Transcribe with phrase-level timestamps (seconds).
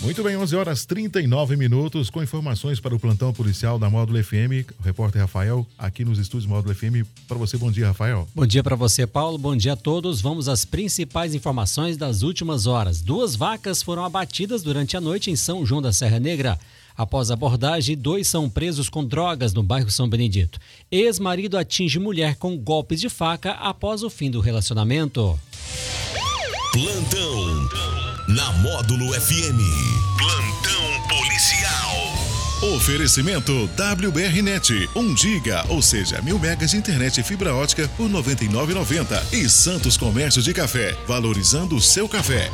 [0.00, 4.70] Muito bem, 11 horas 39 minutos, com informações para o plantão policial da Módulo FM.
[4.78, 7.04] O repórter Rafael, aqui nos estúdios Módulo FM.
[7.26, 8.28] Para você, bom dia, Rafael.
[8.32, 9.36] Bom dia para você, Paulo.
[9.36, 10.20] Bom dia a todos.
[10.20, 13.02] Vamos às principais informações das últimas horas.
[13.02, 16.56] Duas vacas foram abatidas durante a noite em São João da Serra Negra.
[16.96, 20.60] Após abordagem, dois são presos com drogas no bairro São Benedito.
[20.92, 25.38] Ex-marido atinge mulher com golpes de faca após o fim do relacionamento.
[26.72, 27.87] Plantão
[28.28, 29.58] na Módulo FM.
[30.18, 32.74] Plantão policial.
[32.76, 39.32] Oferecimento WBRnet, 1 giga, ou seja, mil megas de internet e fibra ótica por 99,90
[39.32, 42.50] e Santos Comércio de Café, valorizando o seu café.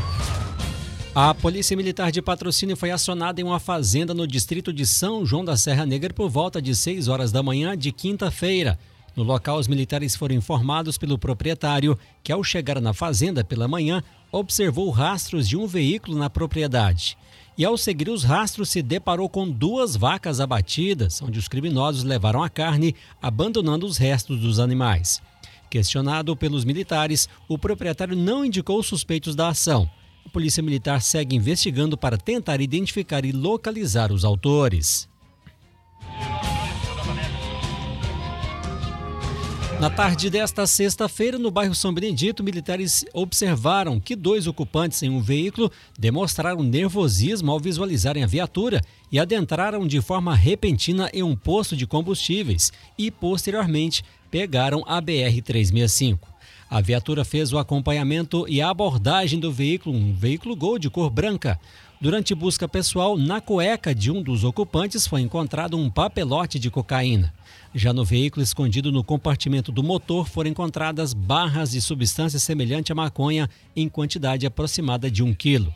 [1.13, 5.45] A Polícia Militar de Patrocínio foi acionada em uma fazenda no distrito de São João
[5.45, 8.79] da Serra Negra por volta de 6 horas da manhã de quinta-feira.
[9.17, 14.03] No local, os militares foram informados pelo proprietário que, ao chegar na fazenda pela manhã,
[14.33, 17.17] observou rastros de um veículo na propriedade.
[17.57, 22.43] E, ao seguir os rastros, se deparou com duas vacas abatidas, onde os criminosos levaram
[22.43, 25.23] a carne, abandonando os restos dos animais.
[25.71, 29.89] Questionado pelos militares, o proprietário não indicou suspeitos da ação.
[30.27, 35.09] A Polícia Militar segue investigando para tentar identificar e localizar os autores.
[39.85, 45.21] Na tarde desta sexta-feira, no bairro São Benedito, militares observaram que dois ocupantes em um
[45.21, 48.81] veículo demonstraram nervosismo ao visualizarem a viatura
[49.13, 56.34] e adentraram de forma repentina em um posto de combustíveis e, posteriormente, pegaram a BR-365.
[56.71, 61.11] A viatura fez o acompanhamento e a abordagem do veículo, um veículo Gol de cor
[61.11, 61.59] branca.
[62.01, 67.33] Durante busca pessoal, na cueca de um dos ocupantes foi encontrado um papelote de cocaína.
[67.75, 72.95] Já no veículo escondido no compartimento do motor foram encontradas barras de substância semelhante à
[72.95, 75.75] maconha em quantidade aproximada de um quilo.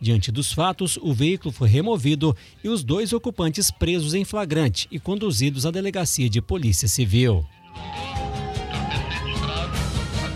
[0.00, 4.98] Diante dos fatos, o veículo foi removido e os dois ocupantes presos em flagrante e
[4.98, 7.44] conduzidos à delegacia de polícia civil.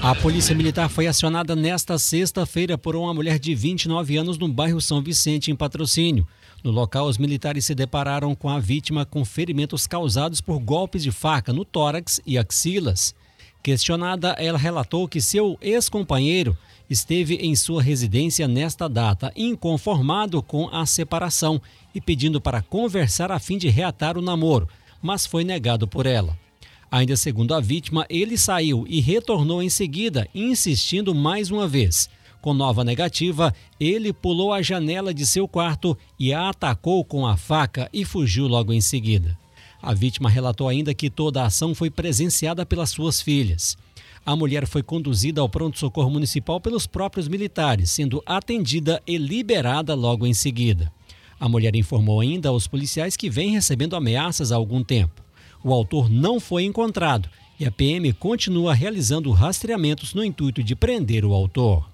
[0.05, 4.79] A Polícia Militar foi acionada nesta sexta-feira por uma mulher de 29 anos no bairro
[4.79, 6.29] São Vicente, em patrocínio.
[6.63, 11.11] No local, os militares se depararam com a vítima com ferimentos causados por golpes de
[11.11, 13.15] faca no tórax e axilas.
[13.63, 16.55] Questionada, ela relatou que seu ex-companheiro
[16.91, 21.59] esteve em sua residência nesta data, inconformado com a separação
[21.95, 24.69] e pedindo para conversar a fim de reatar o namoro,
[25.01, 26.44] mas foi negado por ela.
[26.91, 32.09] Ainda segundo a vítima, ele saiu e retornou em seguida, insistindo mais uma vez.
[32.41, 37.39] Com nova negativa, ele pulou a janela de seu quarto e a atacou com a
[37.39, 39.35] faca e fugiu logo em seguida.
[39.81, 43.79] A vítima relatou ainda que toda a ação foi presenciada pelas suas filhas.
[44.27, 50.27] A mulher foi conduzida ao pronto-socorro municipal pelos próprios militares, sendo atendida e liberada logo
[50.27, 50.93] em seguida.
[51.41, 55.24] A mulher informou ainda aos policiais que vem recebendo ameaças há algum tempo.
[55.65, 61.25] O autor não foi encontrado e a PM continua realizando rastreamentos no intuito de prender
[61.25, 61.91] o autor.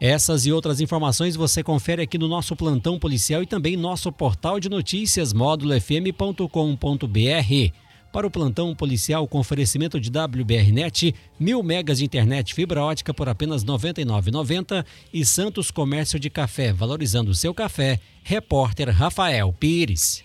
[0.00, 4.60] Essas e outras informações você confere aqui no nosso plantão policial e também nosso portal
[4.60, 7.72] de notícias módulofm.com.br.
[8.12, 13.28] Para o plantão policial com oferecimento de WBRnet, mil megas de internet fibra ótica por
[13.28, 18.00] apenas R$ 99,90 e Santos Comércio de Café, valorizando o seu café.
[18.22, 20.24] Repórter Rafael Pires.